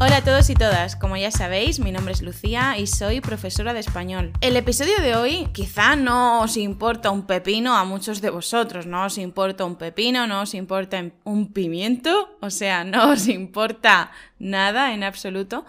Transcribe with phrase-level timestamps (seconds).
[0.00, 3.74] Hola a todos y todas, como ya sabéis, mi nombre es Lucía y soy profesora
[3.74, 4.30] de español.
[4.40, 9.06] El episodio de hoy quizá no os importa un pepino a muchos de vosotros, no
[9.06, 14.94] os importa un pepino, no os importa un pimiento, o sea, no os importa nada
[14.94, 15.66] en absoluto,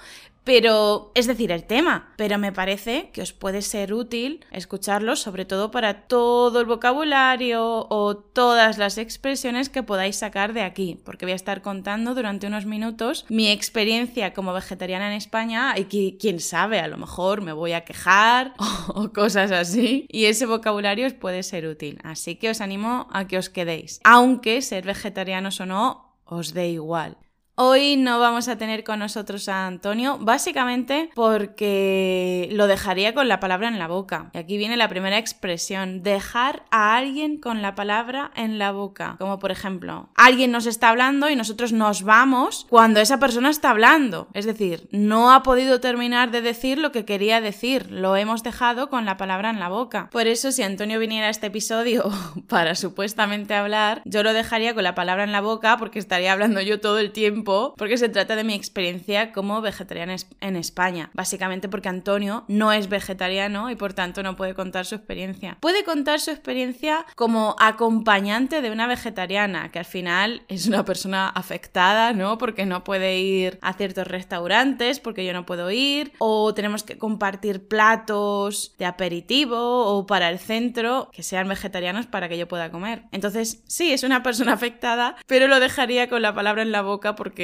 [0.50, 5.46] pero, es decir, el tema, pero me parece que os puede ser útil escucharlo, sobre
[5.46, 11.28] todo para todo el vocabulario o todas las expresiones que podáis sacar de aquí, porque
[11.28, 16.18] voy a estar contando durante unos minutos mi experiencia como vegetariana en España y que,
[16.18, 18.56] quién sabe, a lo mejor me voy a quejar
[18.88, 22.00] o cosas así, y ese vocabulario os puede ser útil.
[22.04, 26.70] Así que os animo a que os quedéis, aunque ser vegetarianos o no, os dé
[26.70, 27.18] igual.
[27.62, 33.42] Hoy no vamos a tener con nosotros a Antonio, básicamente porque lo dejaría con la
[33.42, 34.30] palabra en la boca.
[34.34, 39.18] Y aquí viene la primera expresión, dejar a alguien con la palabra en la boca.
[39.20, 43.72] Como por ejemplo, alguien nos está hablando y nosotros nos vamos cuando esa persona está
[43.72, 44.30] hablando.
[44.34, 48.90] Es decir, no ha podido terminar de decir lo que quería decir, lo hemos dejado
[48.90, 50.10] con la palabra en la boca.
[50.14, 52.10] Por eso, si Antonio viniera a este episodio
[52.48, 56.62] para supuestamente hablar, yo lo dejaría con la palabra en la boca porque estaría hablando
[56.62, 61.10] yo todo el tiempo porque se trata de mi experiencia como vegetariana en España.
[61.14, 65.58] Básicamente porque Antonio no es vegetariano y por tanto no puede contar su experiencia.
[65.60, 71.30] Puede contar su experiencia como acompañante de una vegetariana, que al final es una persona
[71.30, 72.38] afectada, ¿no?
[72.38, 76.98] Porque no puede ir a ciertos restaurantes, porque yo no puedo ir, o tenemos que
[76.98, 82.72] compartir platos de aperitivo o para el centro que sean vegetarianos para que yo pueda
[82.72, 83.04] comer.
[83.12, 87.16] Entonces, sí, es una persona afectada, pero lo dejaría con la palabra en la boca
[87.16, 87.39] porque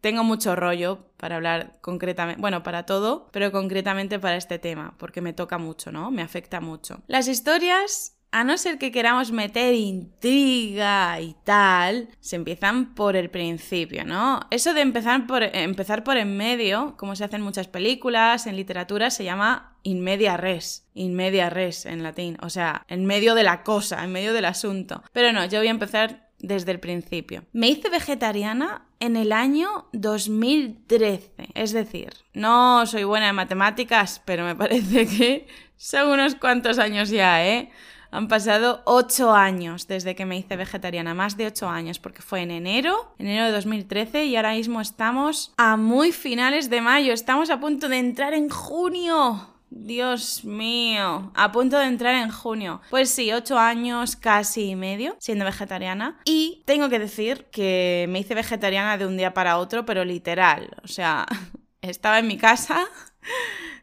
[0.00, 5.20] tengo mucho rollo para hablar concretamente, bueno, para todo, pero concretamente para este tema, porque
[5.20, 6.10] me toca mucho, ¿no?
[6.10, 7.02] Me afecta mucho.
[7.06, 13.28] Las historias a no ser que queramos meter intriga y tal, se empiezan por el
[13.28, 14.40] principio, ¿no?
[14.50, 18.56] Eso de empezar por, empezar por en medio, como se hace en muchas películas, en
[18.56, 20.86] literatura, se llama in media res.
[20.94, 22.36] In media res en latín.
[22.42, 25.02] O sea, en medio de la cosa, en medio del asunto.
[25.12, 27.44] Pero no, yo voy a empezar desde el principio.
[27.52, 34.44] Me hice vegetariana en el año 2013, es decir, no soy buena en matemáticas, pero
[34.44, 35.46] me parece que
[35.76, 37.70] son unos cuantos años ya, ¿eh?
[38.12, 42.42] Han pasado ocho años desde que me hice vegetariana, más de ocho años, porque fue
[42.42, 47.50] en enero, enero de 2013, y ahora mismo estamos a muy finales de mayo, estamos
[47.50, 49.54] a punto de entrar en junio.
[49.70, 52.80] Dios mío, a punto de entrar en junio.
[52.90, 56.20] Pues sí, ocho años casi y medio siendo vegetariana.
[56.24, 60.70] Y tengo que decir que me hice vegetariana de un día para otro, pero literal.
[60.82, 61.26] O sea,
[61.82, 62.86] estaba en mi casa.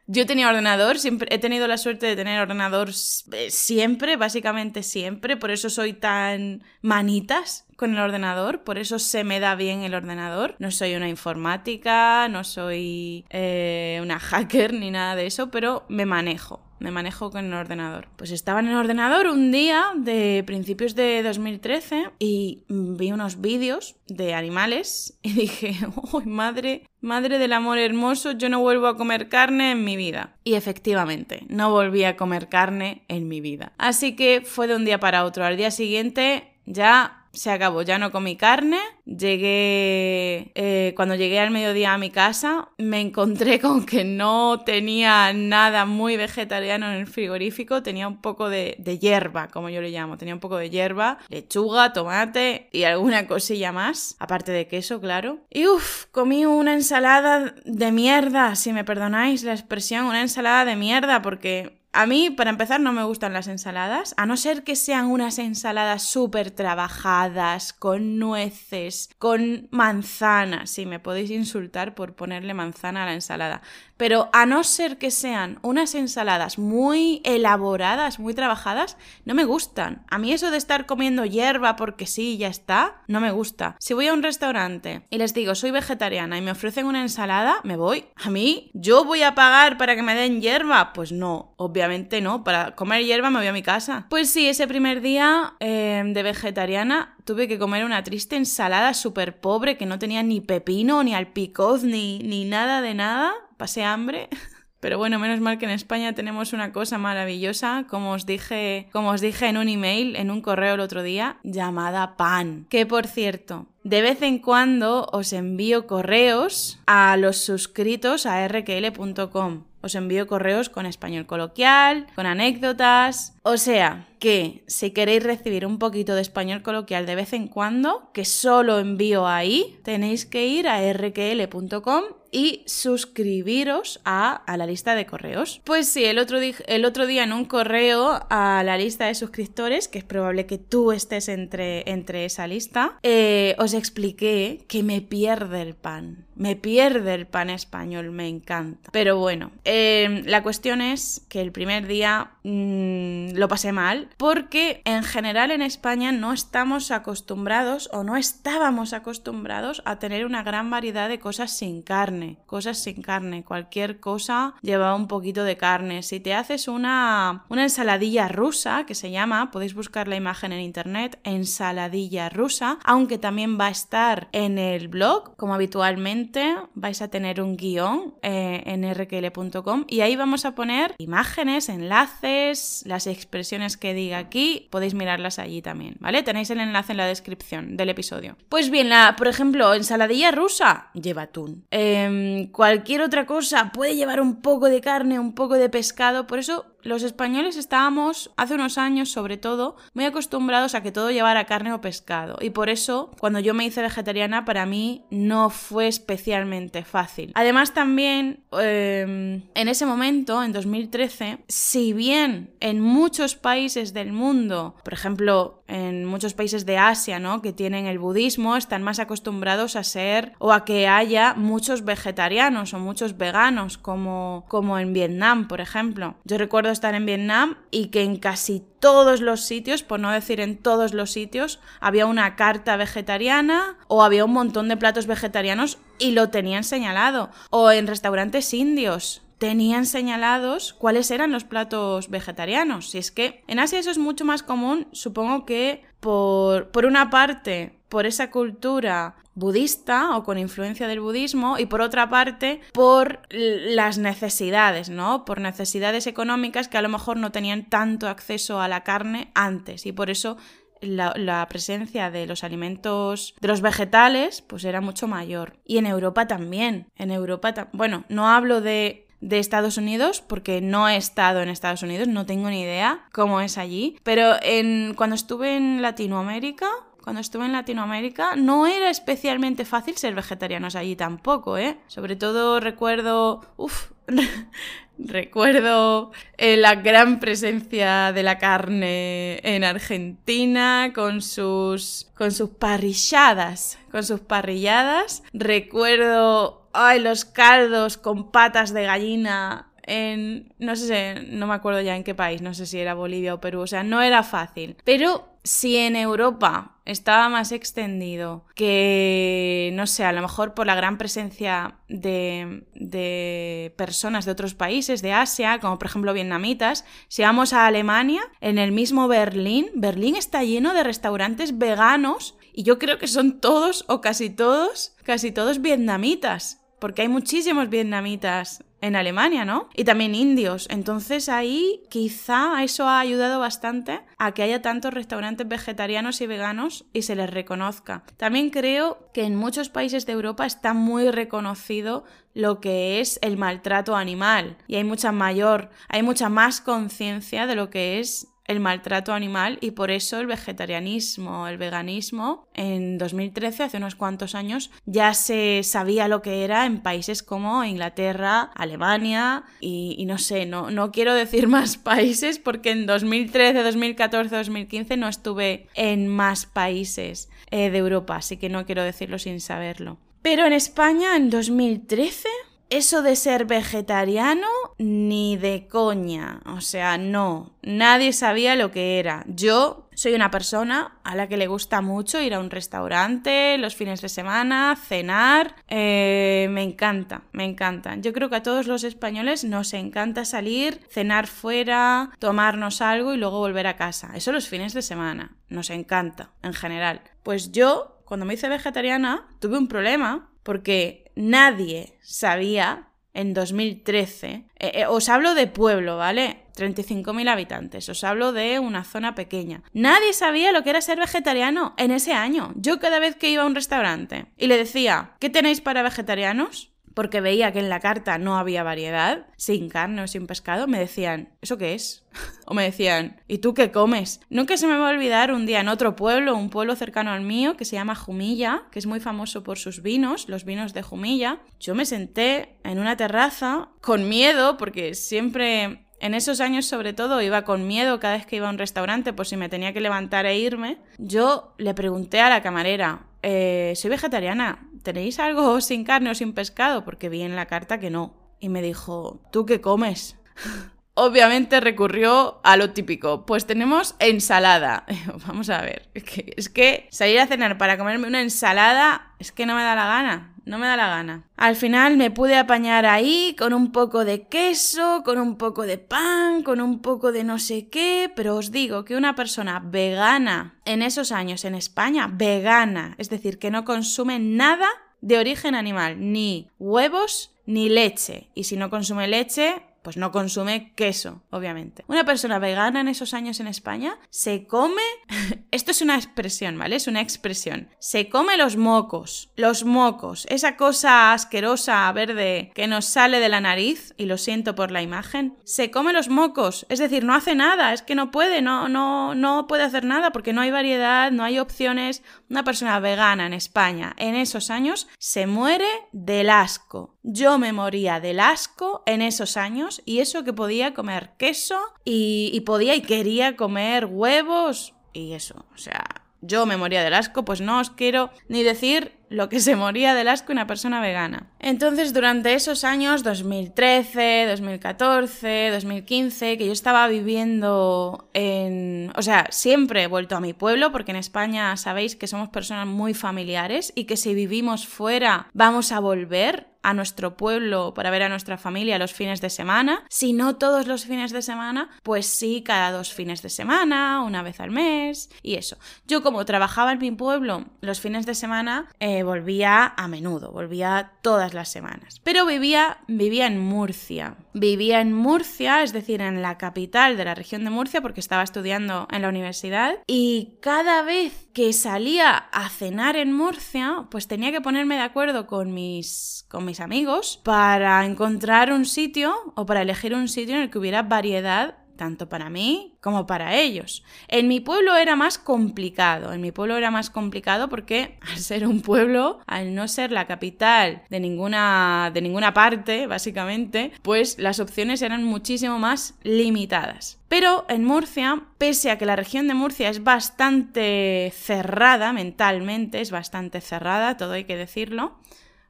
[0.10, 5.36] Yo tenía ordenador, siempre he tenido la suerte de tener ordenador eh, siempre, básicamente siempre,
[5.36, 9.94] por eso soy tan manitas con el ordenador, por eso se me da bien el
[9.94, 10.56] ordenador.
[10.60, 16.06] No soy una informática, no soy eh, una hacker ni nada de eso, pero me
[16.06, 16.67] manejo.
[16.80, 18.08] Me manejo con el ordenador.
[18.16, 23.96] Pues estaba en el ordenador un día de principios de 2013 y vi unos vídeos
[24.08, 25.76] de animales y dije,
[26.14, 26.84] ¡ay, madre!
[27.02, 30.36] Madre del amor hermoso, yo no vuelvo a comer carne en mi vida.
[30.44, 33.74] Y efectivamente, no volví a comer carne en mi vida.
[33.78, 35.46] Así que fue de un día para otro.
[35.46, 38.80] Al día siguiente ya se acabó, ya no comí carne.
[39.06, 45.32] Llegué, eh, cuando llegué al mediodía a mi casa, me encontré con que no tenía
[45.34, 49.92] nada muy vegetariano en el frigorífico, tenía un poco de, de hierba, como yo le
[49.92, 55.00] llamo, tenía un poco de hierba, lechuga, tomate y alguna cosilla más, aparte de queso,
[55.00, 55.40] claro.
[55.50, 60.76] Y uff, comí una ensalada de mierda, si me perdonáis la expresión, una ensalada de
[60.76, 64.76] mierda, porque a mí, para empezar, no me gustan las ensaladas, a no ser que
[64.76, 70.70] sean unas ensaladas súper trabajadas, con nueces, con manzanas.
[70.70, 73.62] Sí, me podéis insultar por ponerle manzana a la ensalada.
[73.98, 80.06] Pero a no ser que sean unas ensaladas muy elaboradas, muy trabajadas, no me gustan.
[80.10, 83.76] A mí eso de estar comiendo hierba porque sí, ya está, no me gusta.
[83.80, 87.58] Si voy a un restaurante y les digo soy vegetariana y me ofrecen una ensalada,
[87.64, 88.06] me voy.
[88.16, 90.94] A mí, ¿yo voy a pagar para que me den hierba?
[90.94, 92.44] Pues no, obviamente no.
[92.44, 94.06] Para comer hierba me voy a mi casa.
[94.10, 99.40] Pues sí, ese primer día eh, de vegetariana tuve que comer una triste ensalada súper
[99.40, 104.30] pobre que no tenía ni pepino, ni alpicoz, ni, ni nada de nada pasé hambre.
[104.80, 109.10] Pero bueno, menos mal que en España tenemos una cosa maravillosa, como os dije, como
[109.10, 112.68] os dije en un email, en un correo el otro día, llamada pan.
[112.70, 119.64] Que por cierto, de vez en cuando os envío correos a los suscritos a rql.com.
[119.82, 125.80] Os envío correos con español coloquial, con anécdotas, O sea, que si queréis recibir un
[125.80, 130.68] poquito de español coloquial de vez en cuando, que solo envío ahí, tenéis que ir
[130.68, 135.62] a rql.com y suscribiros a, la lista de correos.
[135.64, 139.88] Pues sí, el otro, el otro día en un correo a la lista de suscriptores,
[139.88, 145.02] que es probable que tú estés entre, entre esa lista, eh, os expliqué que me
[145.02, 146.26] pierde el pan.
[146.36, 148.90] Me pierde el pan español, me encanta.
[148.92, 154.82] Pero bueno, em, la cuestión es que el primer día mm, lo pasé mal porque
[154.86, 160.70] en general en España no estamos acostumbrados o no estábamos acostumbrados a tener una gran
[160.70, 162.38] variedad de cosas sin carne.
[162.46, 163.44] Cosas sin carne.
[163.44, 166.04] Cualquier cosa lleva un poquito de carne.
[166.04, 170.62] Si te haces una, una ensaladilla rusa, que se llama, podéis buscar la imagen en
[170.62, 177.10] internet, ensaladilla rusa, aunque también va a estar en el blog, como habitualmente vais a
[177.10, 182.37] tener un guion eh, en rql.com y ahí vamos a poner imágenes, enlaces,
[182.86, 186.24] las expresiones que diga aquí, podéis mirarlas allí también, ¿vale?
[186.24, 188.38] Tenéis el enlace en la descripción del episodio.
[188.50, 191.66] Pues bien, la, por ejemplo, ensaladilla rusa lleva atún.
[191.72, 196.40] Em, cualquier otra cosa puede llevar un poco de carne, un poco de pescado, por
[196.40, 201.46] eso los españoles estábamos, hace unos años sobre todo, muy acostumbrados a que todo llevara
[201.46, 202.38] carne o pescado.
[202.42, 207.32] Y por eso, cuando yo me hice vegetariana, para mí no fue especialmente fácil.
[207.36, 214.76] Además, también, em, en ese momento, en 2013, si bien en muchos países del mundo,
[214.84, 217.42] por ejemplo, en muchos países de Asia, ¿no?
[217.42, 222.74] Que tienen el budismo, están más acostumbrados a ser o a que haya muchos vegetarianos
[222.74, 226.16] o muchos veganos, como, como en Vietnam, por ejemplo.
[226.24, 230.40] Yo recuerdo estar en Vietnam y que en casi todos los sitios, por no decir
[230.40, 235.80] en todos los sitios, había una carta vegetariana o había un montón de platos vegetarianos
[236.00, 237.30] y lo tenían señalado.
[237.50, 242.90] O en restaurantes indios tenían señalados cuáles eran los platos vegetarianos.
[242.90, 247.10] Si es que en Asia eso es mucho más común, supongo que por, por una
[247.10, 253.22] parte, por esa cultura budista o con influencia del budismo y por otra parte por
[253.30, 255.26] las necesidades, ¿no?
[255.26, 259.86] Por necesidades económicas que a lo mejor no tenían tanto acceso a la carne antes
[259.86, 260.38] y por eso
[260.82, 265.58] la, presencia de los alimentos, de los vegetales, pues era mucho mayor.
[265.66, 266.88] Y en Europa también.
[266.96, 271.82] En Europa, bueno, no hablo de de Estados Unidos, porque no he estado en Estados
[271.82, 276.68] Unidos, no tengo ni idea cómo es allí, pero en, cuando estuve en Latinoamérica,
[277.08, 281.78] cuando estuve en Latinoamérica, no era especialmente fácil ser vegetarianos allí tampoco, ¿eh?
[281.88, 283.92] Sobre todo recuerdo, uff,
[284.98, 293.80] recuerdo eh, la gran presencia de la carne en Argentina con sus con sus parrilladas,
[293.90, 295.24] con sus parrilladas.
[295.32, 301.96] Recuerdo ay, los caldos con patas de gallina en, no sé, no me acuerdo ya
[301.96, 304.76] en qué país, no sé si era Bolivia o Perú, o sea, no era fácil.
[304.84, 310.76] Pero si en Europa estaba más extendido, que no sé, a lo mejor por la
[310.76, 317.24] gran presencia de, de, personas de otros países, de Asia, como por ejemplo vietnamitas, si
[317.24, 322.78] vamos a Alemania, en el mismo Berlín, Berlín está lleno de restaurantes veganos y yo
[322.78, 328.96] creo que son todos o casi todos, casi todos vietnamitas porque hay muchísimos vietnamitas en
[328.96, 329.70] Alemania, ¿no?
[329.76, 330.68] Y también indios.
[330.70, 336.86] Entonces ahí quizá eso ha ayudado bastante a que haya tantos restaurantes vegetarianos y veganos
[336.94, 338.04] y se les reconozca.
[338.18, 343.38] También creo que en muchos países de Europa está muy reconocido lo que es el
[343.38, 348.60] maltrato animal y hay mucha mayor, hay mucha más conciencia de lo que es el
[348.60, 354.72] maltrato animal y por eso el vegetarianismo, el veganismo, en 2013, hace unos cuantos años,
[354.86, 360.72] ya se sabía lo que era en países como Inglaterra, Alemania y, no sé, no,
[360.72, 367.30] no quiero decir más países porque en 2013, 2014, 2015 no estuve en más países
[367.52, 369.98] eh, de Europa, así que no quiero decirlo sin saberlo.
[370.22, 372.28] Pero en España, en 2013,
[372.70, 374.48] eso de ser vegetariano
[374.78, 376.42] ni de coña.
[376.46, 377.56] O sea, no.
[377.62, 379.24] Nadie sabía lo que era.
[379.28, 383.76] Yo soy una persona a la que le gusta mucho ir a un restaurante los
[383.76, 385.56] fines de semana, cenar.
[385.70, 387.96] Eh, me encanta, me encanta.
[387.96, 393.18] Yo creo que a todos los españoles nos encanta salir, cenar fuera, tomarnos algo y
[393.18, 394.12] luego volver a casa.
[394.14, 395.36] Eso los fines de semana.
[395.50, 397.02] Nos encanta, en general.
[397.24, 404.72] Pues yo, cuando me hice vegetariana, tuve un problema porque nadie sabía en 2013, eh,
[404.76, 406.44] eh, os hablo de pueblo, ¿vale?
[406.56, 409.64] 35.000 habitantes, os hablo de una zona pequeña.
[409.74, 412.54] Nadie sabía lo que era ser vegetariano en ese año.
[412.56, 416.72] Yo cada vez que iba a un restaurante y le decía, ¿qué tenéis para vegetarianos?
[416.98, 420.80] Porque veía que en la carta no había variedad, sin carne o sin pescado, me
[420.80, 422.04] decían, ¿eso qué es?
[422.48, 424.20] o me decían, ¿y tú qué comes?
[424.32, 427.22] Nunca se me va a olvidar un día en otro pueblo, un pueblo cercano al
[427.22, 430.82] mío, que se llama Jumilla, que es muy famoso por sus vinos, los vinos de
[430.82, 431.38] Jumilla.
[431.60, 437.22] Yo me senté en una terraza con miedo, porque siempre en esos años sobre todo
[437.22, 439.82] iba con miedo cada vez que iba a un restaurante por si me tenía que
[439.82, 440.80] levantar e irme.
[440.98, 446.32] Yo le pregunté a la camarera, eh, soy vegetariana, ¿tenéis algo sin carne o sin
[446.32, 446.86] pescado?
[446.86, 448.14] Porque vi en la carta que no.
[448.40, 450.18] Y me dijo, ¿tú qué comes?
[451.00, 454.84] Obviamente recurrió a lo típico, pues tenemos ensalada.
[455.28, 459.54] Vamos a ver, es que, salir a cenar para comerme una ensalada es que no
[459.54, 461.26] me da la gana no me da la gana.
[461.36, 465.78] Al final me pude apañar ahí con un poco de queso, con un poco de
[465.78, 470.58] pan, con un poco de no sé qué, pero os digo que una persona vegana
[470.64, 474.68] en esos años en España, vegana, es decir, que no consume nada
[475.02, 480.74] de origen animal, ni huevos ni leche, y si no consume leche, pues no consume
[480.76, 481.86] queso, obviamente.
[481.88, 484.82] Una persona vegana en esos años en España se come,
[485.52, 486.76] esto es una expresión, ¿vale?
[486.76, 487.70] Es una expresión.
[487.80, 493.40] Se come los mocos, los mocos, esa cosa asquerosa verde que nos sale de la
[493.40, 497.34] nariz, y lo siento por la imagen, se come los mocos, es decir, no hace
[497.34, 501.14] nada, es que no puede, no, no, no puede hacer nada porque no hay variedad,
[501.14, 502.04] no hay opciones.
[502.30, 506.97] Una persona vegana en España en esos años se muere del asco.
[507.10, 512.38] Yo me moría del asco en esos años y eso que podía comer queso y,
[512.42, 515.46] podía y quería comer huevos y eso.
[515.56, 515.86] O sea,
[516.20, 519.96] yo me moría del asco, pues no os quiero ni decir lo que se moría
[519.96, 521.32] del asco una persona vegana.
[521.40, 528.92] Entonces, durante esos años, 2013, 2014, 2015, que yo estaba viviendo en...
[528.98, 532.68] O sea, siempre he vuelto a mi pueblo, porque en España sabéis que somos personas
[532.68, 538.04] muy familiares y que si vivimos fuera vamos a volver a nuestro pueblo para ver
[538.04, 539.86] a nuestra familia los fines de semana.
[539.90, 544.22] Si no todos los fines de semana, pues sí, cada dos fines de semana, una
[544.22, 545.58] vez al mes y eso.
[545.88, 550.92] Yo como trabajaba en mi pueblo los fines de semana, eh, volvía a menudo, volvía
[551.02, 552.02] todas las semanas.
[552.04, 554.18] Pero vivía, vivía en Murcia.
[554.34, 558.24] Vivía en Murcia, es decir, en la capital de la región de Murcia, porque estaba
[558.24, 559.76] estudiando en la universidad.
[559.88, 565.28] Y cada vez que salía a cenar en Murcia, pues tenía que ponerme de acuerdo
[565.28, 570.42] con mis, con mis amigos para encontrar un sitio o para elegir un sitio en
[570.42, 573.84] el que hubiera variedad tanto para mí como para ellos.
[574.10, 578.46] En mi pueblo era más complicado, en mi pueblo era más complicado porque al ser
[578.46, 584.42] un pueblo, al no ser la capital de ninguna de ninguna parte, básicamente, pues las
[584.42, 587.00] opciones eran muchísimo más limitadas.
[587.08, 592.92] Pero en Murcia, pese a que la región de Murcia es bastante cerrada mentalmente, es
[592.92, 594.98] bastante cerrada, todo hay que decirlo,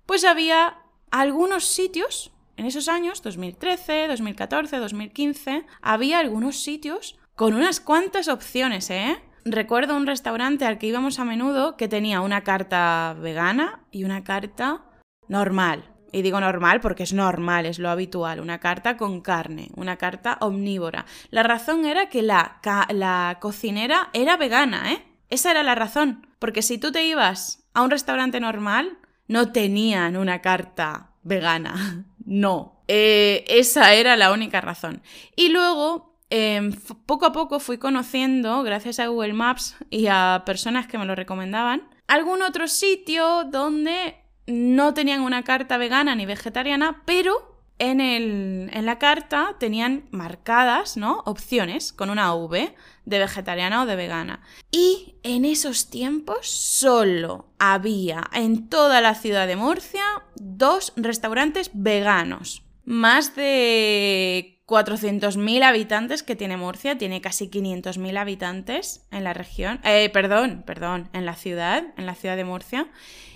[0.05, 0.77] pues había
[1.11, 8.89] algunos sitios, en esos años, 2013, 2014, 2015, había algunos sitios con unas cuantas opciones,
[8.89, 9.21] ¿eh?
[9.45, 14.23] Recuerdo un restaurante al que íbamos a menudo que tenía una carta vegana y una
[14.23, 14.83] carta
[15.27, 15.85] normal.
[16.11, 20.37] Y digo normal porque es normal, es lo habitual, una carta con carne, una carta
[20.41, 21.05] omnívora.
[21.29, 22.59] La razón era que la,
[22.89, 25.05] la cocinera era vegana, ¿eh?
[25.29, 26.27] Esa era la razón.
[26.39, 28.97] Porque si tú te ibas a un restaurante normal,
[29.27, 32.05] no tenían una carta vegana.
[32.27, 32.81] No.
[32.89, 35.01] Eh, esa era la única razón.
[35.37, 36.73] Y luego, em,
[37.05, 41.15] poco a poco fui conociendo, gracias a Google Maps y a personas que me lo
[41.15, 44.15] recomendaban, algún otro sitio donde
[44.45, 50.97] no tenían una carta vegana ni vegetariana, pero en, el, en la carta tenían marcadas,
[50.97, 51.23] ¿no?
[51.25, 52.73] Opciones con una V
[53.05, 54.41] de vegetariana o de vegana.
[54.71, 60.03] Y en esos tiempos solo había en toda la ciudad de Murcia
[60.35, 62.63] dos restaurantes veganos.
[62.85, 70.09] Más de 400.000 habitantes que tiene Murcia, tiene casi 500.000 habitantes en la región, eh,
[70.09, 72.87] perdón, perdón, en la ciudad, en la ciudad de Murcia.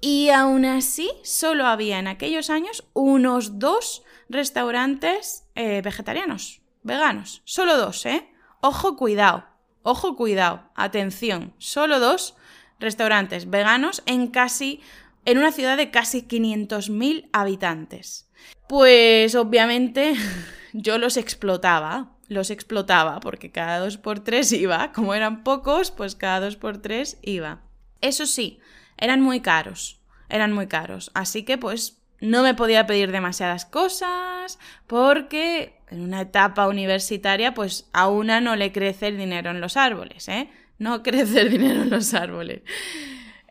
[0.02, 7.42] Y aún así, solo había en aquellos años unos dos restaurantes eh, vegetarianos, veganos.
[7.46, 8.28] Solo dos, ¿eh?
[8.62, 9.46] Ojo, cuidado.
[9.84, 10.70] Ojo, cuidado.
[10.76, 11.54] Atención.
[11.58, 12.36] Solo dos
[12.80, 14.82] restaurantes veganos en casi.
[15.26, 18.30] en una ciudad de casi 500.000 habitantes.
[18.68, 20.14] Pues obviamente
[20.74, 22.18] yo los explotaba.
[22.28, 24.94] Los explotaba porque cada dos por tres iba.
[24.94, 27.62] Como eran pocos, pues cada dos por tres iba.
[28.00, 28.60] Eso sí,
[28.98, 30.02] eran muy caros.
[30.30, 31.12] Eran muy caros.
[31.14, 37.90] Así que pues no me podía pedir demasiadas cosas porque en una etapa universitaria pues
[37.92, 40.50] a una no le crece el dinero en los árboles, ¿eh?
[40.78, 42.62] No crece el dinero en los árboles.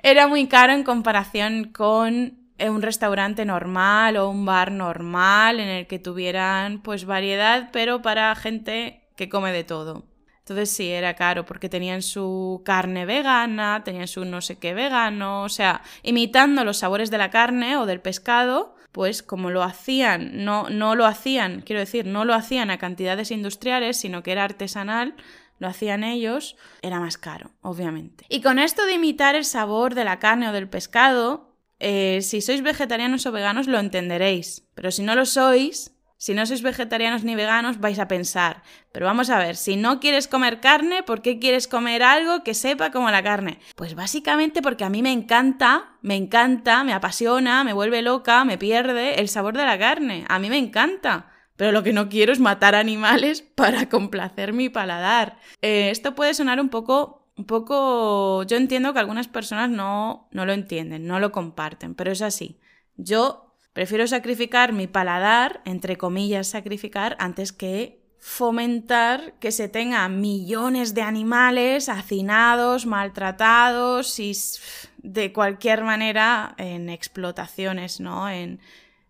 [0.03, 5.87] Era muy caro en comparación con un restaurante normal o un bar normal en el
[5.87, 10.10] que tuvieran pues variedad, pero para gente que come de todo.
[10.51, 15.45] Entonces sí, era caro porque tenían su carne vegana, tenían su no sé qué vegano,
[15.45, 20.45] o sea, imitando los sabores de la carne o del pescado, pues como lo hacían,
[20.45, 24.43] no, no lo hacían, quiero decir, no lo hacían a cantidades industriales, sino que era
[24.43, 25.15] artesanal,
[25.61, 28.25] lo hacían ellos, era más caro, obviamente.
[28.29, 32.41] Y con esto de imitar el sabor de la carne o del pescado, eh, si
[32.41, 37.25] sois vegetarianos o veganos lo entenderéis, pero si no lo sois, si no sois vegetarianos
[37.25, 38.63] ni veganos, vais a pensar,
[38.93, 42.53] pero vamos a ver, si no quieres comer carne, ¿por qué quieres comer algo que
[42.53, 43.59] sepa como la carne?
[43.75, 48.59] Pues básicamente porque a mí me encanta, me encanta, me apasiona, me vuelve loca, me
[48.59, 50.27] pierde el sabor de la carne.
[50.29, 51.31] A mí me encanta.
[51.57, 55.39] Pero lo que no quiero es matar animales para complacer mi paladar.
[55.63, 58.43] Eh, esto puede sonar un poco un poco.
[58.43, 62.61] Yo entiendo que algunas personas no, no, lo entienden, no lo comparten, pero es así.
[62.97, 63.50] Yo
[63.81, 71.01] Prefiero sacrificar mi paladar, entre comillas sacrificar, antes que fomentar que se tenga millones de
[71.01, 74.37] animales hacinados, maltratados y
[74.99, 78.29] de cualquier manera en explotaciones, ¿no?
[78.29, 78.61] En,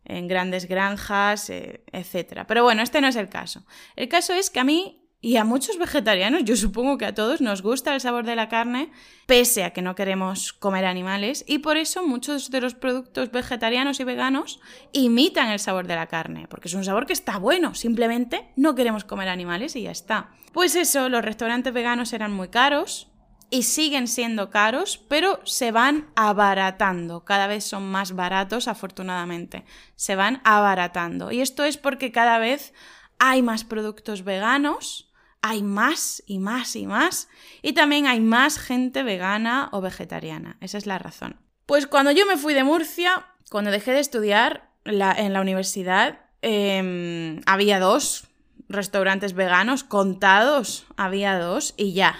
[0.04, 2.44] en grandes granjas, eh, etc.
[2.46, 3.66] Pero bueno, este no es el caso.
[3.96, 7.40] El caso es que a mí y a muchos vegetarianos, yo supongo que a todos,
[7.40, 8.90] nos gusta el sabor de la carne,
[9.26, 14.00] pese a que no queremos comer animales, y por eso muchos de los productos vegetarianos
[14.00, 14.60] y veganos
[14.92, 18.74] imitan el sabor de la carne, porque es un sabor que está bueno, simplemente no
[18.74, 20.30] queremos comer animales y ya está.
[20.52, 23.10] Pues eso, los restaurantes veganos eran muy caros,
[23.50, 27.24] y siguen siendo caros, pero se van abaratando.
[27.24, 29.64] Cada vez son más baratos, afortunadamente.
[29.96, 31.32] Se van abaratando.
[31.32, 32.72] Y esto es porque cada vez
[33.18, 35.09] hay más productos veganos
[35.42, 37.28] hay más y más y más.
[37.62, 40.56] Y también hay más gente vegana o vegetariana.
[40.60, 41.36] Esa es la razón.
[41.66, 47.40] Pues cuando yo me fui de Murcia, cuando dejé de estudiar en la universidad, em,
[47.46, 48.26] había dos
[48.68, 50.86] restaurantes veganos contados.
[50.96, 52.18] Había dos y ya.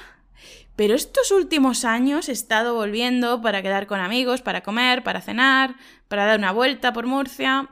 [0.77, 5.75] Pero estos últimos años he estado volviendo para quedar con amigos, para comer, para cenar,
[6.09, 7.69] para dar una vuelta por Murcia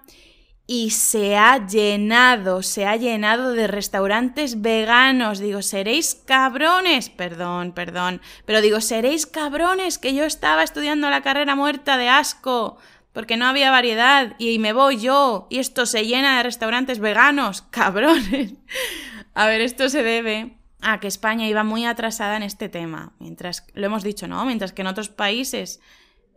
[0.70, 5.38] y se ha llenado, se ha llenado de restaurantes veganos.
[5.38, 11.56] Digo, seréis cabrones, perdón, perdón, pero digo, seréis cabrones que yo estaba estudiando la carrera
[11.56, 12.76] muerta de asco
[13.14, 17.62] porque no había variedad y me voy yo y esto se llena de restaurantes veganos,
[17.70, 18.52] cabrones.
[19.32, 23.66] A ver, esto se debe a que España iba muy atrasada en este tema, mientras
[23.72, 24.44] lo hemos dicho, ¿no?
[24.44, 25.80] Mientras que en otros países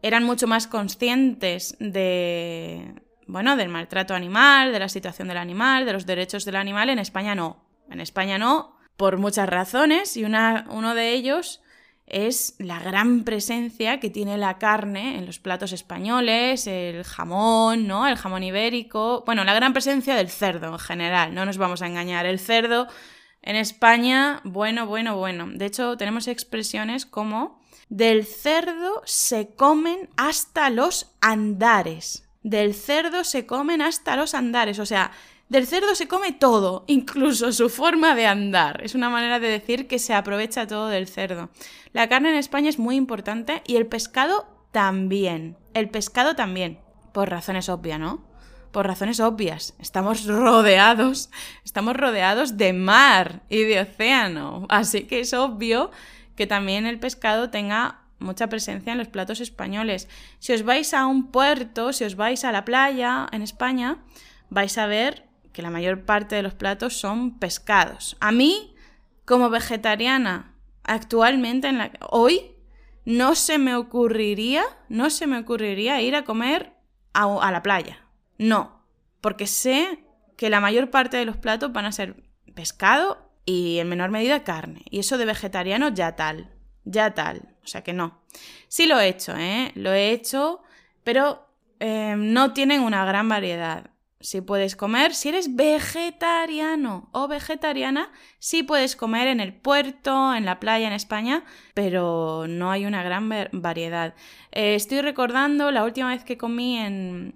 [0.01, 2.95] eran mucho más conscientes de
[3.27, 6.99] bueno, del maltrato animal, de la situación del animal, de los derechos del animal, en
[6.99, 7.63] España no.
[7.89, 11.61] En España no, por muchas razones, y una, uno de ellos
[12.11, 18.07] es la gran presencia que tiene la carne en los platos españoles, el jamón, ¿no?
[18.07, 19.23] El jamón ibérico.
[19.25, 22.25] Bueno, la gran presencia del cerdo en general, no nos vamos a engañar.
[22.25, 22.87] El cerdo
[23.41, 25.47] en España, bueno, bueno, bueno.
[25.53, 32.27] De hecho, tenemos expresiones como del cerdo se comen hasta los andares.
[32.43, 35.11] Del cerdo se comen hasta los andares, o sea,
[35.51, 38.81] del cerdo se come todo, incluso su forma de andar.
[38.85, 41.49] Es una manera de decir que se aprovecha todo del cerdo.
[41.91, 45.57] La carne en España es muy importante y el pescado también.
[45.73, 46.79] El pescado también.
[47.11, 48.23] Por razones obvias, ¿no?
[48.71, 49.75] Por razones obvias.
[49.77, 51.29] Estamos rodeados,
[51.65, 54.65] estamos rodeados de mar y de océano.
[54.69, 55.91] Así que es obvio
[56.37, 60.07] que también el pescado tenga mucha presencia en los platos españoles.
[60.39, 63.97] Si os vais a un puerto, si os vais a la playa en España,
[64.49, 68.15] vais a ver que la mayor parte de los platos son pescados.
[68.19, 68.75] A mí,
[69.25, 72.55] como vegetariana, actualmente, en la, hoy,
[73.03, 76.73] no se me ocurriría, no se me ocurriría ir a comer
[77.13, 78.05] a, a la playa.
[78.37, 78.85] No,
[79.19, 80.05] porque sé
[80.37, 82.23] que la mayor parte de los platos van a ser
[82.55, 84.83] pescado y en menor medida carne.
[84.89, 86.51] Y eso de vegetariano ya tal
[86.85, 87.55] ya tal.
[87.63, 88.21] O sea que no.
[88.67, 89.71] Sí lo he hecho, ¿eh?
[89.75, 90.61] Lo he hecho,
[91.03, 91.47] pero
[91.79, 93.91] eh, no tienen una gran variedad.
[94.19, 100.45] Si puedes comer, si eres vegetariano o vegetariana, sí puedes comer en el puerto, en
[100.45, 104.13] la playa en España, pero no hay una gran variedad.
[104.51, 107.33] Eh, estoy recordando la última vez que comí en,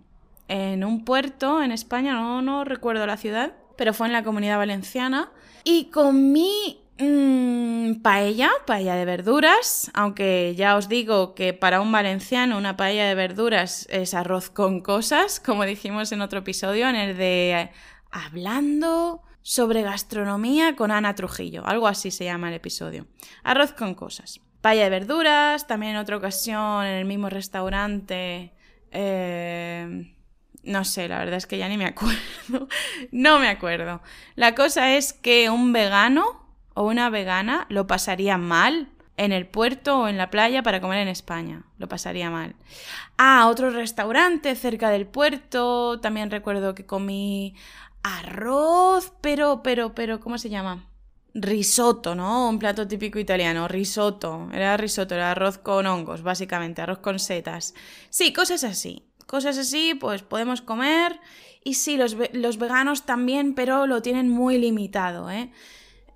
[0.47, 4.59] en un puerto en España, no, no recuerdo la ciudad, pero fue en la comunidad
[4.59, 5.31] valenciana,
[5.63, 12.57] y comí Mm, paella, paella de verduras, aunque ya os digo que para un valenciano
[12.57, 17.17] una paella de verduras es arroz con cosas, como dijimos en otro episodio, en el
[17.17, 17.69] de
[18.11, 23.07] hablando sobre gastronomía con Ana Trujillo, algo así se llama el episodio.
[23.43, 24.39] Arroz con cosas.
[24.61, 28.53] Paella de verduras, también en otra ocasión en el mismo restaurante
[28.91, 30.15] Eh,
[30.63, 32.17] no sé, la verdad es que ya ni me acuerdo.
[33.11, 34.01] no me acuerdo.
[34.35, 36.44] La cosa es que un vegano
[36.75, 40.99] o una vegana lo pasaría mal en el puerto o en la playa para comer
[40.99, 41.63] en España.
[41.77, 42.55] Lo pasaría mal.
[43.17, 45.99] Ah, otro restaurante cerca del puerto.
[46.01, 47.55] También recuerdo que comí
[48.03, 50.85] arroz, pero, pero, pero, ¿cómo se llama?
[51.33, 52.49] Risotto, ¿no?
[52.49, 54.49] Un plato típico italiano, risotto.
[54.53, 57.73] Era risotto, era arroz con hongos, básicamente, arroz con setas.
[58.09, 59.07] Sí, cosas así.
[59.25, 61.19] Cosas así, pues podemos comer.
[61.63, 65.51] Y sí, los, los veganos también, pero lo tienen muy limitado, ¿eh?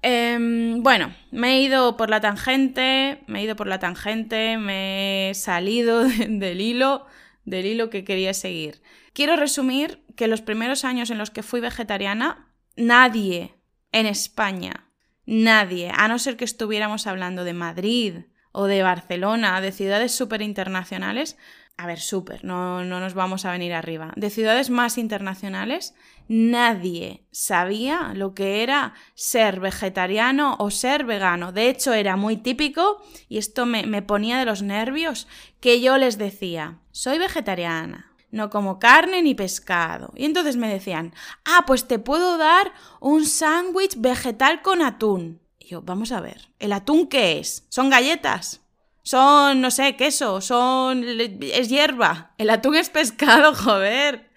[0.02, 5.30] Em, bueno, me he ido por la tangente, me he ido por la tangente, me
[5.30, 7.06] he salido del hilo,
[7.46, 8.82] del hilo que quería seguir.
[9.14, 13.56] Quiero resumir que los primeros años en los que fui vegetariana, nadie
[13.92, 14.86] en España,
[15.26, 18.16] nadie, a no ser que estuviéramos hablando de Madrid
[18.52, 21.38] o de Barcelona, de ciudades súper internacionales,
[21.80, 25.96] a ver, súper, no, no nos vamos a venir arriba, de ciudades más internacionales,
[26.28, 31.54] nadie sabía lo que era ser vegetariano o ser vegano.
[31.54, 35.30] De hecho, era muy típico, y esto me, me ponía de los nervios,
[35.62, 40.12] que yo les decía, soy vegetariana, no como carne ni pescado.
[40.18, 41.14] Y entonces me decían,
[41.46, 45.40] ah, pues te puedo dar un sándwich vegetal con atún.
[45.58, 47.66] Y yo, vamos a ver, ¿el atún qué es?
[47.70, 48.60] ¿Son galletas?
[49.04, 51.04] Son, no sé, queso, son...
[51.04, 52.34] es hierba.
[52.38, 54.30] El atún es pescado, joder.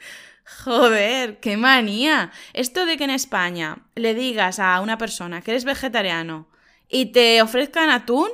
[0.65, 2.31] Joder, qué manía.
[2.53, 6.49] Esto de que en España le digas a una persona que eres vegetariano
[6.89, 8.29] y te ofrezcan atún,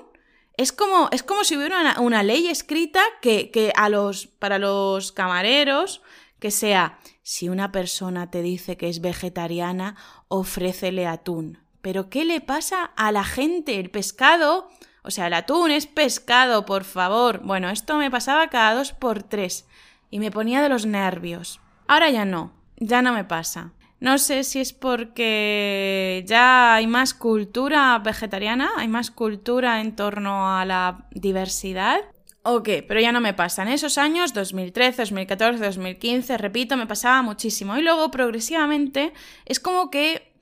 [0.57, 5.13] es como, es como si hubiera una, ley escrita que, que, a los, para los
[5.13, 6.03] camareros,
[6.41, 11.59] que sea, si una persona te dice que es vegetariana, ofrécele atún.
[11.81, 13.79] Pero ¿qué le pasa a la gente?
[13.79, 14.69] El pescado
[15.03, 17.41] o sea, el atún es pescado, por favor.
[17.43, 19.67] Bueno, esto me pasaba cada dos por tres
[20.11, 21.61] y me ponía de los nervios.
[21.87, 23.73] Ahora ya no, ya no me pasa.
[24.01, 30.57] No sé si es porque ya hay más cultura vegetariana, hay más cultura en torno
[30.57, 32.01] a la diversidad.
[32.43, 33.63] O pero ya no me pasa.
[33.63, 37.77] En esos años, 2013, 2014, 2015, repito, me pasaba muchísimo.
[37.77, 39.13] Y luego, progresivamente,
[39.45, 40.33] es como que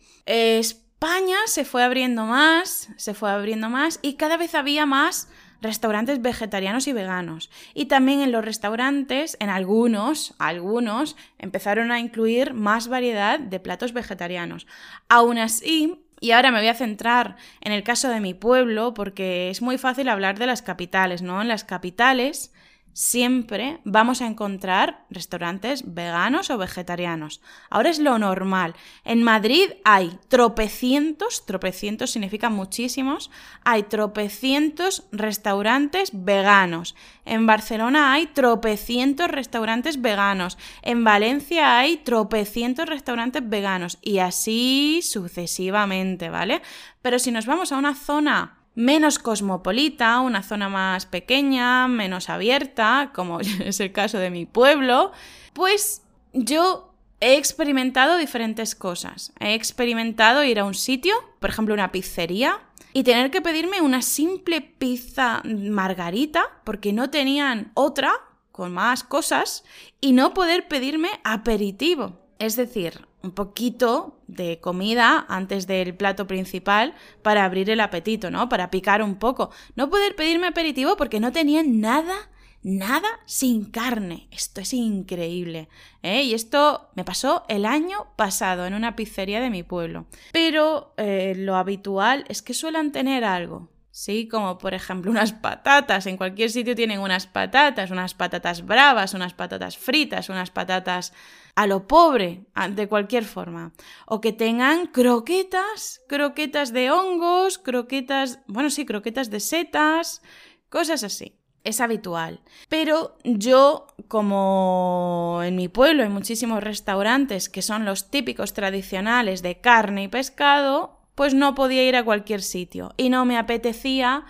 [0.99, 5.29] España se fue abriendo más, se fue abriendo más y cada vez había más
[5.61, 7.51] restaurantes vegetarianos y veganos.
[7.75, 13.93] Y también en los restaurantes, en algunos, algunos, empezaron a incluir más variedad de platos
[13.93, 14.67] vegetarianos.
[15.11, 19.51] Aún así, y ahora me voy a centrar en el caso de mi pueblo, porque
[19.51, 21.43] es muy fácil hablar de las capitales, ¿no?
[21.43, 22.55] En las capitales
[22.97, 27.43] siempre vamos a encontrar restaurantes veganos o vegetarianos.
[27.69, 28.75] Ahora es lo normal.
[29.05, 33.31] En Madrid hay tropecientos, tropecientos significa muchísimos,
[33.65, 36.95] hay tropecientos restaurantes veganos.
[37.27, 40.57] En Barcelona hay tropecientos restaurantes veganos.
[40.81, 43.99] En Valencia hay tropecientos restaurantes veganos.
[44.01, 46.63] Y así sucesivamente, ¿vale?
[47.03, 53.11] Pero si nos vamos a una zona menos cosmopolita, una zona más pequeña, menos abierta,
[53.13, 55.11] como es el caso de mi pueblo,
[55.53, 59.33] pues yo he experimentado diferentes cosas.
[59.41, 62.61] He experimentado ir a un sitio, por ejemplo una pizzería,
[62.93, 68.13] y tener que pedirme una simple pizza margarita, porque no tenían otra
[68.53, 69.65] con más cosas,
[70.01, 72.21] y no poder pedirme aperitivo.
[72.39, 78.49] Es decir, un poquito de comida antes del plato principal para abrir el apetito, ¿no?
[78.49, 79.51] Para picar un poco.
[79.75, 82.15] No poder pedirme aperitivo porque no tenía nada,
[82.63, 84.29] nada sin carne.
[84.31, 85.69] Esto es increíble.
[86.03, 86.23] ¿eh?
[86.23, 90.07] Y esto me pasó el año pasado en una pizzería de mi pueblo.
[90.33, 93.69] Pero eh, lo habitual es que suelen tener algo.
[93.97, 96.07] Sí, como por ejemplo unas patatas.
[96.07, 101.15] En cualquier sitio tienen unas patatas, unas patatas bravas, unas patatas fritas, unas patatas
[101.57, 103.73] a lo pobre, de cualquier forma.
[104.07, 110.23] O que tengan croquetas, croquetas de hongos, croquetas, bueno, sí, croquetas de setas,
[110.69, 111.35] cosas así.
[111.65, 112.43] Es habitual.
[112.69, 119.59] Pero yo, como en mi pueblo hay muchísimos restaurantes que son los típicos tradicionales de
[119.61, 124.27] carne y pescado, pues no podía ir a cualquier sitio y no me apetecía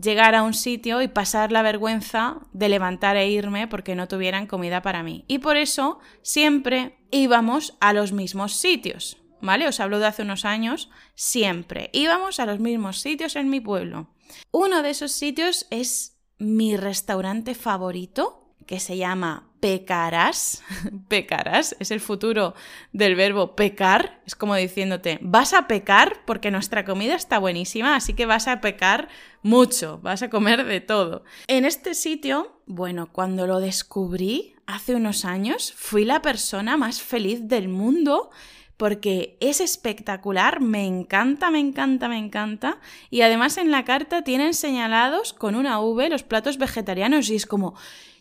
[0.00, 4.46] llegar a un sitio y pasar la vergüenza de levantar e irme porque no tuvieran
[4.46, 5.24] comida para mí.
[5.28, 9.66] Y por eso siempre íbamos a los mismos sitios, ¿vale?
[9.66, 14.08] Os hablo de hace unos años, siempre íbamos a los mismos sitios en mi pueblo.
[14.50, 20.62] Uno de esos sitios es mi restaurante favorito, que se llama pecarás.
[21.08, 22.54] pecarás es el futuro
[22.92, 24.20] del verbo pecar.
[24.26, 28.60] Es como diciéndote, vas a pecar porque nuestra comida está buenísima, así que vas a
[28.60, 29.08] pecar
[29.42, 31.24] mucho, vas a comer de todo.
[31.46, 37.48] En este sitio, bueno, cuando lo descubrí hace unos años, fui la persona más feliz
[37.48, 38.30] del mundo
[38.76, 42.78] porque es espectacular, me encanta, me encanta, me encanta.
[43.08, 47.46] Y además en la carta tienen señalados con una V los platos vegetarianos y es
[47.46, 47.74] como,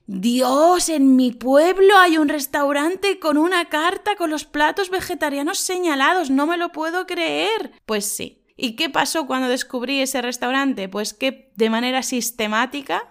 [0.08, 6.30] Dios, en mi pueblo hay un restaurante con una carta con los platos vegetarianos señalados,
[6.30, 7.72] no me lo puedo creer.
[7.86, 8.44] Pues sí.
[8.56, 10.88] ¿Y qué pasó cuando descubrí ese restaurante?
[10.88, 13.10] Pues que de manera sistemática,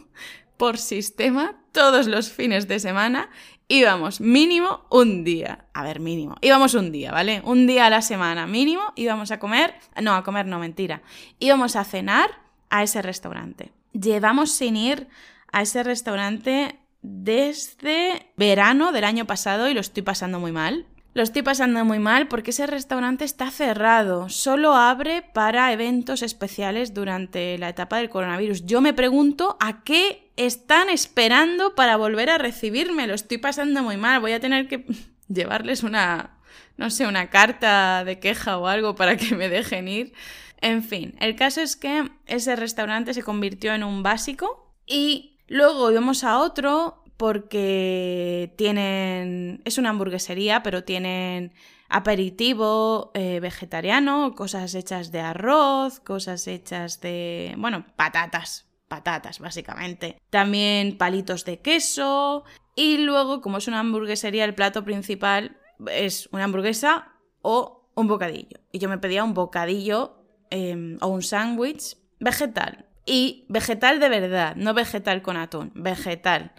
[0.56, 3.30] por sistema, todos los fines de semana
[3.68, 5.66] íbamos mínimo un día.
[5.72, 6.36] A ver, mínimo.
[6.40, 7.40] Íbamos un día, ¿vale?
[7.44, 9.74] Un día a la semana mínimo íbamos a comer.
[10.02, 11.02] No, a comer no, mentira.
[11.38, 12.30] Íbamos a cenar
[12.68, 13.72] a ese restaurante.
[13.92, 15.08] Llevamos sin ir
[15.52, 20.86] a ese restaurante desde verano del año pasado y lo estoy pasando muy mal.
[21.14, 26.94] Lo estoy pasando muy mal porque ese restaurante está cerrado, solo abre para eventos especiales
[26.94, 28.64] durante la etapa del coronavirus.
[28.64, 33.98] Yo me pregunto a qué están esperando para volver a recibirme, lo estoy pasando muy
[33.98, 34.86] mal, voy a tener que
[35.28, 36.38] llevarles una,
[36.78, 40.14] no sé, una carta de queja o algo para que me dejen ir.
[40.62, 45.90] En fin, el caso es que ese restaurante se convirtió en un básico y Luego
[45.90, 51.52] íbamos a otro porque tienen, es una hamburguesería, pero tienen
[51.88, 60.18] aperitivo eh, vegetariano, cosas hechas de arroz, cosas hechas de, bueno, patatas, patatas básicamente.
[60.30, 65.58] También palitos de queso y luego, como es una hamburguesería, el plato principal
[65.90, 68.58] es una hamburguesa o un bocadillo.
[68.72, 70.16] Y yo me pedía un bocadillo
[70.50, 76.52] em, o un sándwich vegetal y vegetal de verdad, no vegetal con atún, vegetal.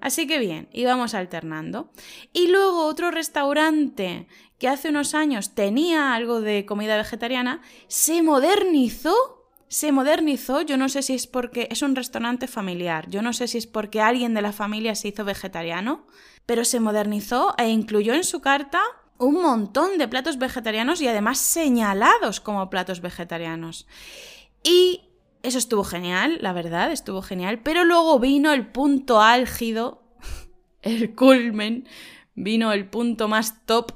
[0.00, 1.90] Así que bien, íbamos alternando.
[2.32, 9.34] Y luego otro restaurante que hace unos años tenía algo de comida vegetariana, se modernizó.
[9.70, 13.46] Se modernizó, yo no sé si es porque es un restaurante familiar, yo no sé
[13.48, 16.06] si es porque alguien de la familia se hizo vegetariano,
[16.46, 18.80] pero se modernizó e incluyó en su carta
[19.18, 23.86] un montón de platos vegetarianos y además señalados como platos vegetarianos.
[24.62, 25.07] Y
[25.42, 27.60] eso estuvo genial, la verdad, estuvo genial.
[27.62, 30.02] Pero luego vino el punto álgido,
[30.82, 31.88] el culmen,
[32.34, 33.92] vino el punto más top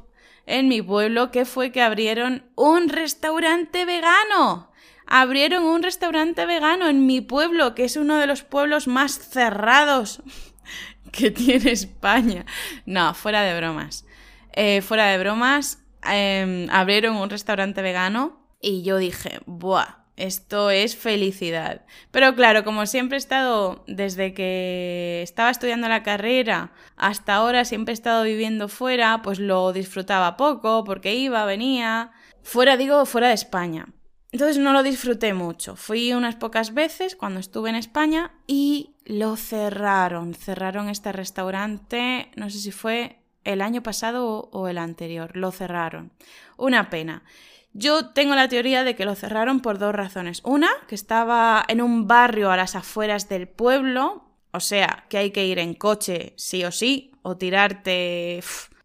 [0.47, 4.71] en mi pueblo, que fue que abrieron un restaurante vegano.
[5.07, 10.23] Abrieron un restaurante vegano en mi pueblo, que es uno de los pueblos más cerrados
[11.13, 12.47] que tiene España.
[12.87, 14.07] No, fuera de bromas.
[14.53, 20.02] Eh, fuera de bromas, em, abrieron un restaurante vegano y yo dije, ¡buah!
[20.17, 21.87] Esto es felicidad.
[22.11, 27.93] Pero claro, como siempre he estado, desde que estaba estudiando la carrera hasta ahora, siempre
[27.93, 32.13] he estado viviendo fuera, pues lo disfrutaba poco, porque iba, venía.
[32.43, 33.87] Fuera, digo, fuera de España.
[34.33, 35.77] Entonces no lo disfruté mucho.
[35.77, 40.35] Fui unas pocas veces cuando estuve en España y lo cerraron.
[40.35, 45.37] Cerraron este restaurante, no sé si fue el año pasado o el anterior.
[45.37, 46.13] Lo cerraron.
[46.57, 47.25] Una pena.
[47.75, 50.43] Yo tengo la teoría de que lo cerraron por dos razones.
[50.45, 55.31] Una, que estaba en un barrio a las afueras del pueblo, o sea, que hay
[55.31, 58.43] que ir en coche sí o sí, o tirarte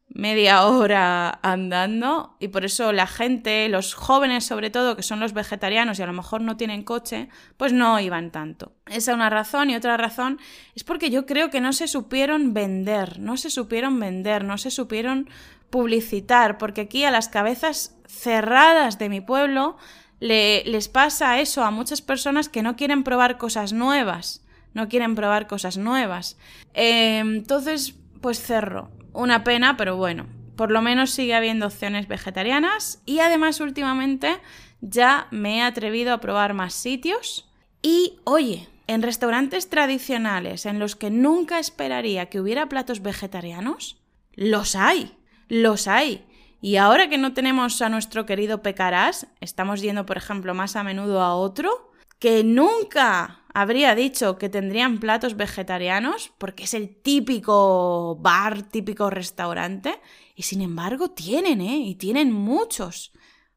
[0.10, 5.34] media hora andando, y por eso la gente, los jóvenes sobre todo, que son los
[5.34, 8.72] vegetarianos y a lo mejor no tienen coche, pues no iban tanto.
[8.88, 10.40] Esa es una razón, y otra razón
[10.76, 14.72] es porque yo creo que no se supieron vender, no se supieron vender, no se
[14.72, 15.30] supieron
[15.70, 19.78] publicitar, porque aquí a las cabezas cerradas de mi pueblo
[20.20, 24.44] le, les pasa eso a muchas personas que no quieren probar cosas nuevas,
[24.74, 26.38] no quieren probar cosas nuevas.
[26.74, 28.90] Eh, entonces, pues cerro.
[29.14, 34.40] Una pena, pero bueno, por lo menos sigue habiendo opciones vegetarianas y además últimamente
[34.82, 37.50] ya me he atrevido a probar más sitios
[37.82, 43.98] y oye, en restaurantes tradicionales en los que nunca esperaría que hubiera platos vegetarianos,
[44.36, 45.18] los hay
[45.50, 46.26] los hay.
[46.62, 50.84] Y ahora que no tenemos a nuestro querido Pecarás, estamos yendo, por ejemplo, más a
[50.84, 58.18] menudo a otro, que nunca habría dicho que tendrían platos vegetarianos, porque es el típico
[58.20, 60.00] bar, típico restaurante,
[60.36, 61.78] y sin embargo tienen, ¿eh?
[61.78, 63.12] Y tienen muchos.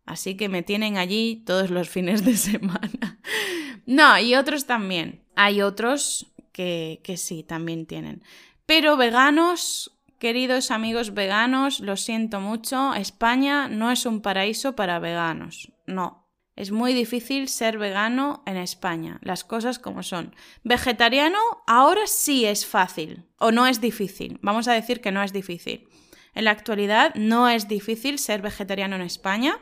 [0.04, 3.20] Así que me tienen allí todos los fines de semana.
[3.86, 5.24] no, y otros también.
[5.36, 8.22] Hay otros que, que sí, también tienen.
[8.66, 15.72] Pero veganos Queridos amigos veganos, lo siento mucho, España no es un paraíso para veganos,
[15.86, 16.28] no.
[16.56, 20.34] Es muy difícil ser vegano en España, las cosas como son.
[20.62, 24.38] Vegetariano ahora sí es fácil, o no es difícil.
[24.42, 25.88] Vamos a decir que no es difícil.
[26.34, 29.58] En la actualidad no es difícil ser vegetariano en España.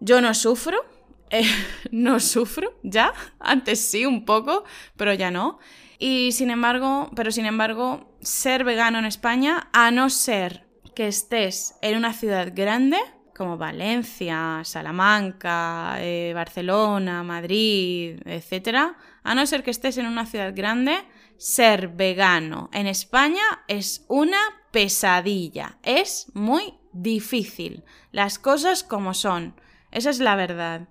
[0.00, 0.84] Yo no sufro,
[1.30, 1.46] eh,
[1.92, 3.14] no sufro ya.
[3.38, 4.64] Antes sí un poco,
[4.96, 5.60] pero ya no.
[5.98, 11.76] Y sin embargo, pero sin embargo, ser vegano en España, a no ser que estés
[11.82, 12.98] en una ciudad grande,
[13.36, 20.52] como Valencia, Salamanca, eh, Barcelona, Madrid, etc., a no ser que estés en una ciudad
[20.54, 20.96] grande,
[21.36, 24.38] ser vegano en España es una
[24.70, 25.78] pesadilla.
[25.82, 27.84] Es muy difícil.
[28.12, 29.60] Las cosas como son.
[29.90, 30.88] Esa es la verdad.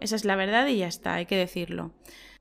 [0.00, 1.92] Esa es la verdad y ya está, hay que decirlo.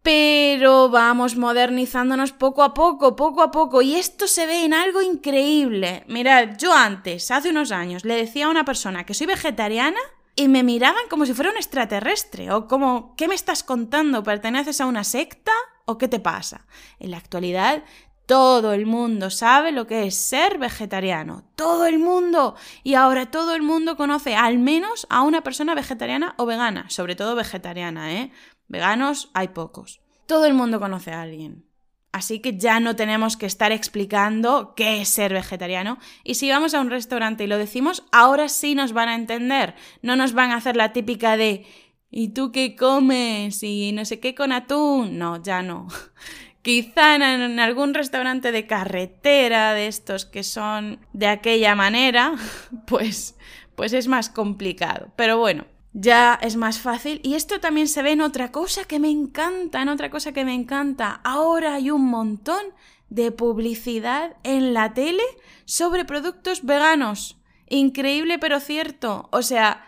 [0.04, 5.02] Pero vamos modernizándonos poco a poco, poco a poco, y esto se ve en algo
[5.02, 6.04] increíble.
[6.08, 10.00] Mirad, yo antes, hace unos años, le decía a una persona que soy vegetariana
[10.36, 14.24] y me miraban como si fuera un extraterrestre, o como, ¿qué me estás contando?
[14.24, 15.52] ¿Perteneces a una secta?
[15.86, 16.66] ¿O qué te pasa?
[17.00, 17.84] En la actualidad
[18.32, 21.44] todo el mundo sabe lo que es ser vegetariano.
[21.58, 22.56] Todo el mundo.
[22.82, 26.90] Y ahora todo el mundo conoce al menos a una persona vegetariana o vegana.
[26.90, 28.32] Sobre todo vegetariana, ¿eh?
[28.72, 30.00] Veganos hay pocos.
[30.28, 31.66] Todo el mundo conoce a alguien.
[32.14, 35.98] Así que ya no tenemos que estar explicando qué es ser vegetariano.
[36.24, 39.76] Y si vamos a un restaurante y lo decimos, ahora sí nos van a entender.
[40.02, 41.66] No nos van a hacer la típica de
[42.10, 43.62] ¿y tú qué comes?
[43.62, 45.18] y no sé qué con atún.
[45.18, 45.88] No, ya no.
[46.62, 52.36] Quizá en, algún restaurante de carretera, de estos que son de aquella manera,
[52.88, 53.36] pues,
[53.76, 55.12] pues es más complicado.
[55.18, 57.20] Pero bueno, ya es más fácil.
[57.24, 60.46] Y esto también se ve en otra cosa que me encanta, en otra cosa que
[60.46, 61.22] me encanta.
[61.24, 62.62] Ahora hay un montón
[63.10, 65.24] de publicidad en la tele
[65.66, 67.38] sobre productos veganos.
[67.70, 69.30] Increíble pero cierto.
[69.32, 69.86] O sea,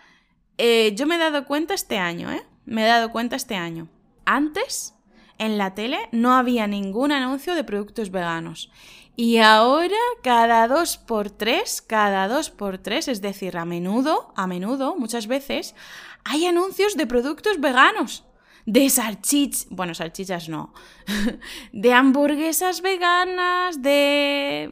[0.58, 2.44] eh, yo me he dado cuenta este año, ¿eh?
[2.66, 3.88] Me he dado cuenta este año.
[4.26, 4.94] Antes
[5.38, 8.72] en la tele no había ningún anuncio de productos veganos.
[9.16, 14.48] Y ahora cada dos por tres, cada dos por tres, es decir, a menudo, a
[14.48, 15.76] menudo, muchas veces,
[16.24, 18.26] hay anuncios de productos veganos.
[18.66, 20.74] De salchichas, bueno, salchichas no,
[21.74, 24.72] de hamburguesas veganas, de...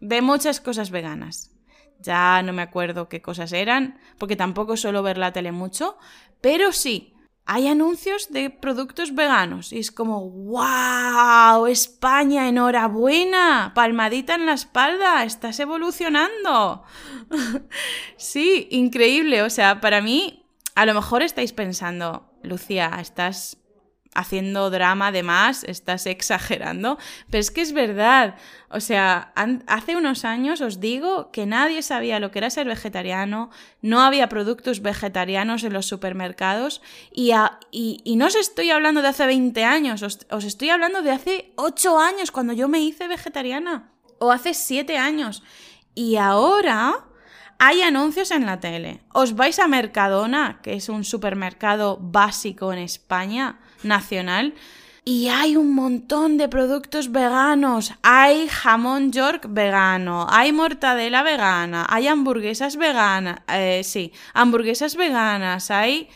[0.00, 1.52] de muchas cosas veganas.
[2.00, 5.96] Ya no me acuerdo qué cosas eran, porque tampoco suelo ver la tele mucho,
[6.42, 7.13] pero sí,
[7.46, 15.24] hay anuncios de productos veganos y es como, wow, España, enhorabuena, palmadita en la espalda,
[15.24, 16.84] estás evolucionando.
[18.16, 23.58] sí, increíble, o sea, para mí, a lo mejor estáis pensando, Lucía, estás
[24.14, 26.98] haciendo drama de más, estás exagerando,
[27.30, 28.36] pero es que es verdad.
[28.70, 29.32] O sea,
[29.66, 33.50] hace unos años os digo que nadie sabía lo que era ser vegetariano,
[33.82, 36.80] no había productos vegetarianos en los supermercados
[37.12, 37.32] y,
[38.16, 41.98] no os estoy hablando de hace 20 años, os, os estoy hablando de hace 8
[41.98, 45.42] años cuando yo me hice vegetariana o hace 7 años.
[45.94, 47.04] Y ahora
[47.58, 49.02] hay anuncios en la tele.
[49.12, 54.54] Os vais a Mercadona, que es un supermercado básico en España, nacional,
[55.06, 57.92] y hay un montón de productos veganos.
[58.02, 66.08] Hay jamón York vegano, hay mortadela vegana, hay hamburguesas veganas, eh, sí, hamburguesas veganas, hay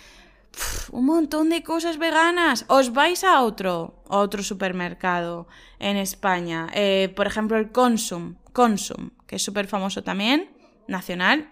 [0.91, 2.65] un montón de cosas veganas.
[2.69, 9.37] Os vais a otro, otro supermercado en España, eh, por ejemplo el Consum, Consum, que
[9.37, 10.51] es súper famoso también
[10.87, 11.51] nacional.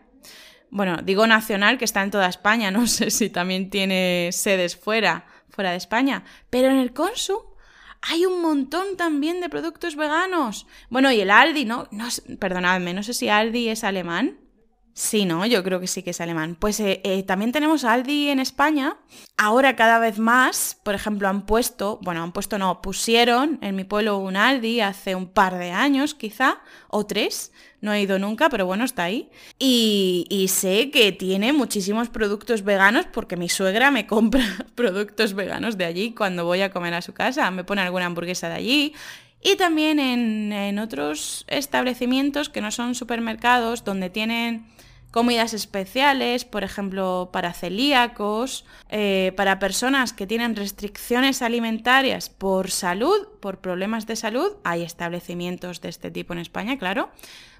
[0.71, 5.27] Bueno, digo nacional que está en toda España, no sé si también tiene sedes fuera,
[5.57, 7.41] fuera de España, pero en el Consum
[8.03, 10.67] hay un montón también de productos veganos.
[10.91, 11.89] Bueno, y el Aldi, ¿no?
[11.91, 12.07] no
[12.39, 14.39] perdonadme, no sé si Aldi es alemán.
[14.99, 15.45] Sí, ¿no?
[15.45, 16.57] Yo creo que sí que es alemán.
[16.59, 18.97] Pues eh, eh, también tenemos Aldi en España.
[19.37, 23.85] Ahora cada vez más, por ejemplo, han puesto, bueno, han puesto no, pusieron en mi
[23.85, 27.53] pueblo un Aldi hace un par de años quizá, o tres.
[27.83, 29.29] No he ido nunca, pero bueno, está ahí.
[29.59, 35.77] Y, y sé que tiene muchísimos productos veganos porque mi suegra me compra productos veganos
[35.77, 37.51] de allí cuando voy a comer a su casa.
[37.51, 38.95] Me pone alguna hamburguesa de allí
[39.43, 44.65] y también en, en, otros establecimientos que no son supermercados, donde tienen
[45.17, 53.27] comidas especiales, por ejemplo, para celíacos, eh, para personas que tienen restricciones alimentarias por salud,
[53.41, 57.09] por problemas de salud, hay establecimientos de este tipo en España, claro,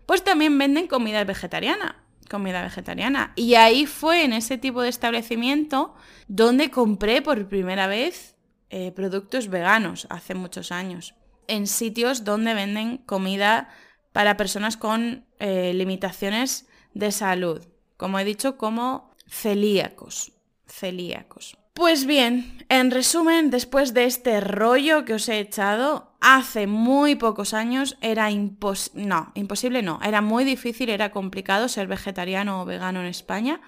[0.05, 3.33] pues también venden comida vegetariana comida vegetariana.
[3.37, 5.95] Y ahí fue en ese tipo de establecimiento
[6.29, 8.35] donde compré por primera vez
[8.69, 11.15] eh, productos veganos hace muchos años.
[11.49, 13.71] En sitios donde venden comida
[14.13, 16.67] para personas con eh, limitaciones
[16.97, 17.63] de salud,
[17.97, 20.33] como he dicho, como celíacos,
[20.67, 21.59] celíacos.
[21.75, 27.53] Pues bien, en resumen, después de este rollo que os he echado, hace muy pocos
[27.53, 33.01] años era imposible, no, imposible no, era muy difícil, era complicado ser vegetariano o vegano
[33.01, 33.61] en España,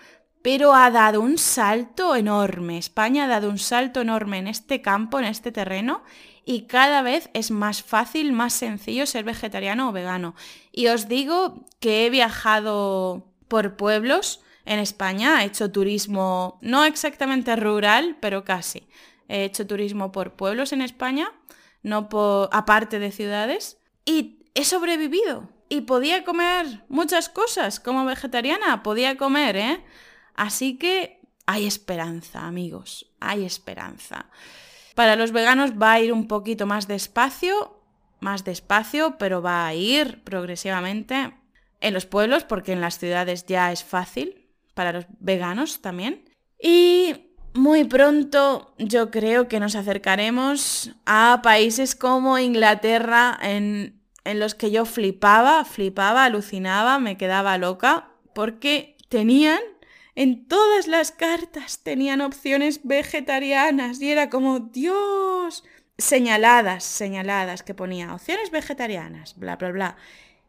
[0.43, 2.79] pero ha dado un salto enorme.
[2.79, 6.03] España ha dado un salto enorme en este campo, en este terreno,
[6.49, 10.35] y cada vez es más fácil, más sencillo ser vegetariano o vegano.
[10.73, 17.55] Y os digo que he viajado por pueblos en España, he hecho turismo no exactamente
[17.55, 18.89] rural, pero casi.
[19.29, 21.31] He hecho turismo por pueblos en España,
[21.83, 23.77] no por aparte de ciudades,
[24.07, 25.51] y he sobrevivido.
[25.69, 29.85] Y podía comer muchas cosas como vegetariana, podía comer, ¿eh?
[30.35, 34.31] Así que hay esperanza, amigos, hay esperanza.
[34.99, 37.81] Para los veganos va a ir un poquito más despacio,
[38.19, 41.35] más despacio, pero va a ir progresivamente
[41.81, 46.25] en los pueblos, porque en las ciudades ya es fácil, para los veganos también.
[46.61, 54.73] Y muy pronto yo creo que nos acercaremos a países como Inglaterra, en, los que
[54.73, 59.61] yo flipaba, flipaba, alucinaba, me quedaba loca, porque tenían
[60.19, 65.63] en todas las cartas tenían opciones vegetarianas y era como, Dios,
[65.97, 69.97] señaladas, señaladas, que ponía opciones vegetarianas, bla, bla, bla.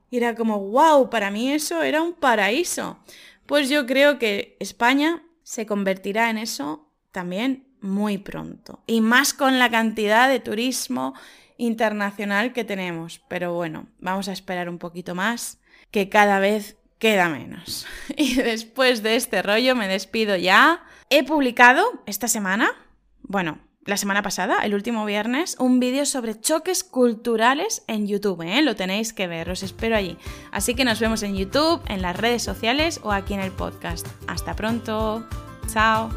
[0.09, 2.97] Y era como, wow, para mí eso era un paraíso.
[3.45, 8.82] Pues yo creo que España se convertirá en eso también muy pronto.
[8.88, 11.13] Y más con la cantidad de turismo
[11.57, 13.22] internacional que tenemos.
[13.28, 15.59] Pero bueno, vamos a esperar un poquito más,
[15.91, 17.88] que cada vez queda menos.
[18.16, 20.84] Y después de este rollo me despido ya.
[21.10, 22.72] He publicado esta semana,
[23.22, 28.62] bueno, la semana pasada, el último viernes, un vídeo sobre choques culturales en YouTube, ¿eh?
[28.62, 30.18] Lo tenéis que ver, os espero allí.
[30.52, 34.06] Así que nos vemos en YouTube, en las redes sociales o aquí en el podcast.
[34.28, 35.28] Hasta pronto.
[35.72, 36.10] Chao.